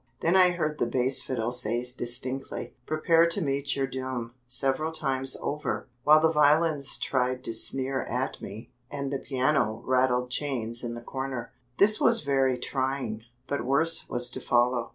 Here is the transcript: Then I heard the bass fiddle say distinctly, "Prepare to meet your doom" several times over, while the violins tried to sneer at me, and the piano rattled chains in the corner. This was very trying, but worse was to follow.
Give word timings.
Then 0.21 0.35
I 0.35 0.49
heard 0.49 0.79
the 0.79 0.87
bass 0.87 1.21
fiddle 1.21 1.51
say 1.51 1.85
distinctly, 1.95 2.73
"Prepare 2.87 3.27
to 3.27 3.39
meet 3.39 3.75
your 3.75 3.85
doom" 3.85 4.33
several 4.47 4.91
times 4.91 5.37
over, 5.39 5.87
while 6.03 6.19
the 6.19 6.31
violins 6.31 6.97
tried 6.97 7.43
to 7.43 7.53
sneer 7.53 8.01
at 8.05 8.41
me, 8.41 8.71
and 8.89 9.13
the 9.13 9.19
piano 9.19 9.83
rattled 9.85 10.31
chains 10.31 10.83
in 10.83 10.95
the 10.95 11.01
corner. 11.03 11.51
This 11.77 12.01
was 12.01 12.21
very 12.21 12.57
trying, 12.57 13.25
but 13.45 13.63
worse 13.63 14.09
was 14.09 14.31
to 14.31 14.41
follow. 14.41 14.89